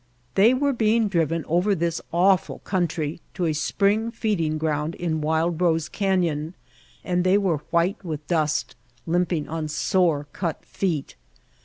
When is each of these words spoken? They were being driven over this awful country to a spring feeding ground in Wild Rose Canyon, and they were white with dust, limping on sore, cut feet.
They 0.33 0.55
were 0.55 0.73
being 0.73 1.09
driven 1.09 1.45
over 1.45 1.75
this 1.75 2.01
awful 2.11 2.57
country 2.65 3.21
to 3.35 3.45
a 3.45 3.53
spring 3.53 4.09
feeding 4.09 4.57
ground 4.57 4.95
in 4.95 5.21
Wild 5.21 5.61
Rose 5.61 5.87
Canyon, 5.89 6.55
and 7.03 7.23
they 7.23 7.37
were 7.37 7.59
white 7.69 8.03
with 8.03 8.25
dust, 8.25 8.75
limping 9.05 9.47
on 9.47 9.67
sore, 9.67 10.25
cut 10.33 10.65
feet. 10.65 11.13